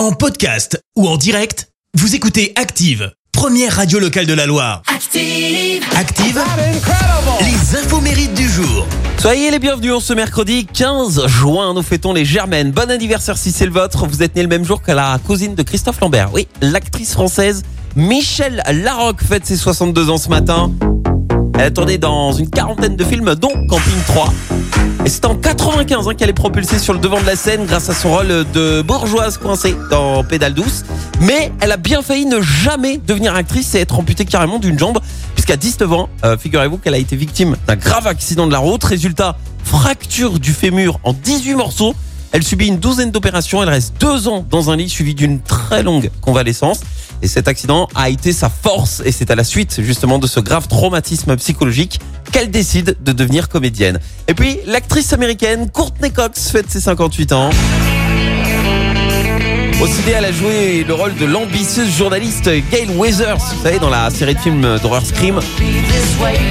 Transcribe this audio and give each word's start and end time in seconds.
En 0.00 0.12
podcast 0.12 0.82
ou 0.96 1.06
en 1.06 1.18
direct, 1.18 1.68
vous 1.92 2.14
écoutez 2.14 2.54
Active, 2.56 3.12
première 3.32 3.76
radio 3.76 3.98
locale 3.98 4.24
de 4.24 4.32
la 4.32 4.46
Loire. 4.46 4.80
Active. 4.86 5.84
Active, 5.94 6.40
les 7.40 7.76
infos 7.76 8.00
mérites 8.00 8.32
du 8.32 8.48
jour. 8.48 8.86
Soyez 9.18 9.50
les 9.50 9.58
bienvenus 9.58 9.92
en 9.92 10.00
ce 10.00 10.14
mercredi 10.14 10.64
15 10.64 11.26
juin. 11.26 11.74
Nous 11.74 11.82
fêtons 11.82 12.14
les 12.14 12.24
Germaines. 12.24 12.70
Bon 12.70 12.90
anniversaire 12.90 13.36
si 13.36 13.52
c'est 13.52 13.66
le 13.66 13.72
vôtre. 13.72 14.06
Vous 14.06 14.22
êtes 14.22 14.36
né 14.36 14.40
le 14.40 14.48
même 14.48 14.64
jour 14.64 14.80
que 14.80 14.90
la 14.90 15.18
cousine 15.26 15.54
de 15.54 15.62
Christophe 15.62 16.00
Lambert. 16.00 16.30
Oui, 16.32 16.48
l'actrice 16.62 17.12
française 17.12 17.62
Michelle 17.94 18.62
Larocque 18.72 19.22
fête 19.22 19.44
ses 19.44 19.58
62 19.58 20.08
ans 20.08 20.16
ce 20.16 20.30
matin. 20.30 20.72
Elle 21.60 21.66
a 21.66 21.70
tourné 21.70 21.98
dans 21.98 22.32
une 22.32 22.48
quarantaine 22.48 22.96
de 22.96 23.04
films, 23.04 23.34
dont 23.34 23.52
Camping 23.68 24.02
3. 24.06 24.32
Et 25.04 25.10
c'est 25.10 25.26
en 25.26 25.34
95 25.34 26.08
hein, 26.08 26.14
qu'elle 26.14 26.30
est 26.30 26.32
propulsée 26.32 26.78
sur 26.78 26.94
le 26.94 26.98
devant 26.98 27.20
de 27.20 27.26
la 27.26 27.36
scène 27.36 27.66
grâce 27.66 27.90
à 27.90 27.94
son 27.94 28.14
rôle 28.14 28.46
de 28.54 28.80
bourgeoise 28.80 29.36
coincée 29.36 29.76
dans 29.90 30.24
Pédale 30.24 30.54
douce. 30.54 30.84
Mais 31.20 31.52
elle 31.60 31.70
a 31.70 31.76
bien 31.76 32.00
failli 32.00 32.24
ne 32.24 32.40
jamais 32.40 32.96
devenir 32.96 33.34
actrice 33.34 33.74
et 33.74 33.80
être 33.80 33.98
amputée 33.98 34.24
carrément 34.24 34.58
d'une 34.58 34.78
jambe, 34.78 35.00
puisqu'à 35.34 35.58
19 35.58 35.92
ans, 35.92 36.08
euh, 36.24 36.38
figurez-vous 36.38 36.78
qu'elle 36.78 36.94
a 36.94 36.98
été 36.98 37.14
victime 37.14 37.58
d'un 37.66 37.76
grave 37.76 38.06
accident 38.06 38.46
de 38.46 38.52
la 38.52 38.58
route. 38.58 38.82
Résultat, 38.82 39.36
fracture 39.62 40.40
du 40.40 40.54
fémur 40.54 40.98
en 41.04 41.12
18 41.12 41.56
morceaux. 41.56 41.94
Elle 42.32 42.42
subit 42.42 42.68
une 42.68 42.78
douzaine 42.78 43.10
d'opérations. 43.10 43.62
Elle 43.62 43.68
reste 43.68 43.96
deux 44.00 44.28
ans 44.28 44.46
dans 44.48 44.70
un 44.70 44.76
lit 44.76 44.88
suivi 44.88 45.14
d'une 45.14 45.42
très 45.42 45.82
longue 45.82 46.10
convalescence. 46.22 46.80
Et 47.22 47.28
cet 47.28 47.48
accident 47.48 47.88
a 47.94 48.08
été 48.08 48.32
sa 48.32 48.48
force. 48.48 49.02
Et 49.04 49.12
c'est 49.12 49.30
à 49.30 49.34
la 49.34 49.44
suite 49.44 49.80
justement 49.82 50.18
de 50.18 50.26
ce 50.26 50.40
grave 50.40 50.68
traumatisme 50.68 51.36
psychologique 51.36 52.00
qu'elle 52.32 52.50
décide 52.50 52.96
de 53.02 53.12
devenir 53.12 53.48
comédienne. 53.48 54.00
Et 54.28 54.34
puis 54.34 54.58
l'actrice 54.66 55.12
américaine 55.12 55.70
Courtney 55.70 56.10
Cox 56.10 56.50
fête 56.50 56.70
ses 56.70 56.80
58 56.80 57.32
ans. 57.32 57.50
Au 59.82 59.86
ciné, 59.86 60.10
elle 60.10 60.26
a 60.26 60.32
joué 60.32 60.84
le 60.86 60.92
rôle 60.92 61.14
de 61.16 61.24
l'ambitieuse 61.24 61.96
journaliste 61.96 62.50
Gail 62.70 62.90
Weathers, 62.98 63.38
vous 63.38 63.62
savez, 63.62 63.78
dans 63.78 63.88
la 63.88 64.10
série 64.10 64.34
de 64.34 64.38
films 64.38 64.78
d'horreur 64.82 65.06
Scream. 65.06 65.40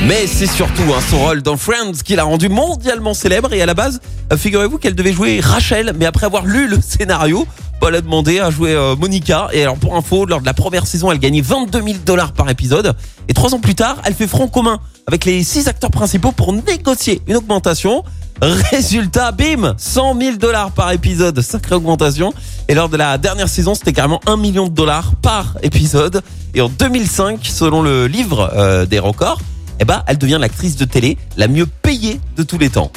Mais 0.08 0.26
c'est 0.26 0.48
surtout 0.48 0.82
hein, 0.96 1.00
son 1.12 1.20
rôle 1.20 1.44
dans 1.44 1.56
Friends 1.56 1.92
qui 2.04 2.16
l'a 2.16 2.24
rendu 2.24 2.50
mondialement 2.50 3.14
célèbre. 3.14 3.54
Et 3.54 3.62
à 3.62 3.68
la 3.68 3.76
base, 3.76 4.02
figurez-vous 4.36 4.80
qu'elle 4.80 4.96
devait 4.96 5.14
jouer 5.14 5.42
Rachel, 5.42 5.94
mais 5.96 6.08
après 6.08 6.26
avoir 6.26 6.48
lu 6.48 6.68
le 6.68 6.80
scénario, 6.82 7.46
elle 7.88 7.96
a 7.96 8.02
demandé 8.02 8.40
à 8.40 8.50
jouer 8.50 8.74
euh, 8.74 8.96
Monica. 8.96 9.48
Et 9.54 9.64
alors 9.64 9.78
pour 9.78 9.96
info, 9.96 10.26
lors 10.26 10.42
de 10.42 10.46
la 10.46 10.54
première 10.54 10.86
saison, 10.86 11.12
elle 11.12 11.20
gagnait 11.20 11.42
22 11.42 11.82
000 11.82 11.96
dollars 12.06 12.34
par 12.34 12.50
épisode. 12.50 12.96
Et 13.28 13.34
trois 13.34 13.54
ans 13.54 13.60
plus 13.60 13.76
tard, 13.76 13.98
elle 14.04 14.14
fait 14.14 14.28
front 14.28 14.48
commun 14.48 14.80
avec 15.08 15.26
les 15.26 15.44
six 15.44 15.68
acteurs 15.68 15.92
principaux 15.92 16.32
pour 16.32 16.54
négocier 16.54 17.22
une 17.28 17.38
augmentation. 17.38 18.04
Résultat, 18.42 19.32
bim 19.32 19.76
100 19.78 20.20
000 20.20 20.38
dollars 20.38 20.72
par 20.72 20.92
épisode, 20.92 21.42
sacrée 21.42 21.76
augmentation. 21.76 22.34
Et 22.68 22.74
lors 22.74 22.90
de 22.90 22.98
la 22.98 23.18
dernière 23.18 23.50
saison, 23.50 23.76
c'était 23.76 23.94
carrément 23.94 24.22
1 24.28 24.38
million 24.38 24.68
de 24.68 24.74
dollars 24.74 25.16
par 25.22 25.58
épisode. 25.62 26.22
Et 26.54 26.62
en 26.62 26.70
2005, 26.70 27.40
selon 27.44 27.82
le 27.82 28.08
livre 28.08 28.52
euh, 28.56 28.86
des 28.86 29.00
records, 29.00 29.40
eh 29.80 29.86
ben, 29.86 30.04
elle 30.08 30.18
devient 30.18 30.38
l'actrice 30.40 30.76
de 30.76 30.86
télé 30.86 31.18
la 31.38 31.48
mieux 31.48 31.66
payée 31.66 32.20
de 32.38 32.44
tous 32.44 32.58
les 32.58 32.70
temps. 32.70 32.92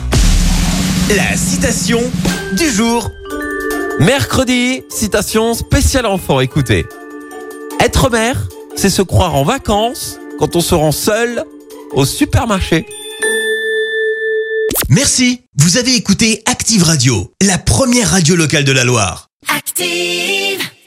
La 1.16 1.36
citation 1.36 2.00
du 2.56 2.70
jour. 2.70 3.10
Mercredi, 4.02 4.82
citation 4.88 5.54
spéciale 5.54 6.06
enfant, 6.06 6.40
écoutez. 6.40 6.84
Être 7.78 8.10
mère, 8.10 8.48
c'est 8.74 8.90
se 8.90 9.00
croire 9.00 9.36
en 9.36 9.44
vacances 9.44 10.18
quand 10.40 10.56
on 10.56 10.60
se 10.60 10.74
rend 10.74 10.90
seul 10.90 11.44
au 11.92 12.04
supermarché. 12.04 12.84
Merci. 14.88 15.42
Vous 15.56 15.76
avez 15.76 15.94
écouté 15.94 16.42
Active 16.46 16.82
Radio, 16.82 17.32
la 17.40 17.58
première 17.58 18.10
radio 18.10 18.34
locale 18.34 18.64
de 18.64 18.72
la 18.72 18.82
Loire. 18.82 19.28
Active. 19.46 20.71